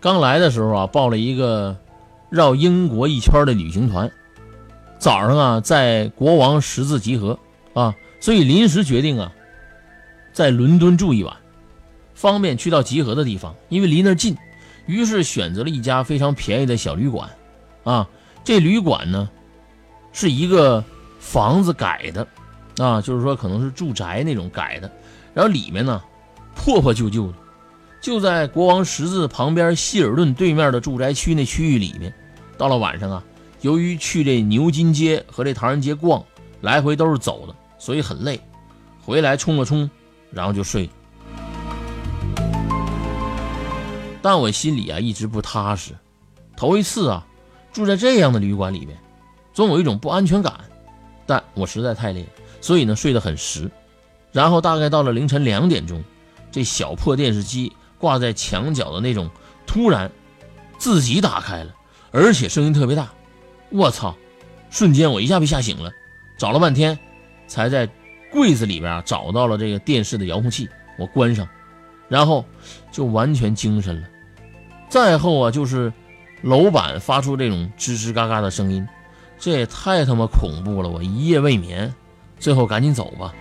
[0.00, 1.76] 刚来的时候啊，报了一个
[2.30, 4.10] 绕英国一圈的旅行团，
[4.98, 7.38] 早上啊在国王十字集合
[7.74, 9.30] 啊，所以临时决定啊
[10.32, 11.36] 在伦敦住一晚，
[12.14, 14.34] 方便去到集合的地方，因为离那儿近，
[14.86, 17.28] 于是选择了一家非常便宜的小旅馆
[17.84, 18.08] 啊。
[18.42, 19.28] 这旅馆呢
[20.12, 20.82] 是一个
[21.18, 22.26] 房子改的
[22.78, 24.90] 啊，就是说可能是住宅那种改的，
[25.34, 26.02] 然后里面呢
[26.54, 27.34] 破破旧旧的。
[28.00, 32.12] 就在国王十字旁边希尔顿对面的住宅区那区域里面，
[32.56, 33.22] 到了晚上啊，
[33.60, 36.24] 由于去这牛津街和这唐人街逛，
[36.62, 38.40] 来回都是走的，所以很累。
[39.02, 39.90] 回来冲了冲，
[40.30, 40.88] 然后就睡。
[44.22, 45.92] 但我心里啊一直不踏实，
[46.56, 47.26] 头一次啊
[47.70, 48.96] 住在这样的旅馆里面，
[49.52, 50.54] 总有一种不安全感。
[51.26, 52.26] 但我实在太累，
[52.62, 53.70] 所以呢睡得很实。
[54.32, 56.02] 然后大概到了凌晨两点钟，
[56.50, 57.70] 这小破电视机。
[58.00, 59.30] 挂在墙角的那种，
[59.66, 60.10] 突然
[60.78, 61.72] 自己打开了，
[62.10, 63.12] 而且声音特别大。
[63.68, 64.16] 我操！
[64.70, 65.92] 瞬间我一下被吓醒了，
[66.38, 66.98] 找了半天，
[67.46, 67.88] 才在
[68.32, 70.68] 柜子里边找到了这个电视的遥控器。
[70.98, 71.48] 我关上，
[72.08, 72.44] 然后
[72.90, 74.08] 就完全精神了。
[74.88, 75.92] 再后啊，就是
[76.42, 78.86] 楼板发出这种吱吱嘎嘎的声音，
[79.38, 80.88] 这也太他妈恐怖了！
[80.88, 81.94] 我一夜未眠，
[82.38, 83.34] 最后赶紧走吧。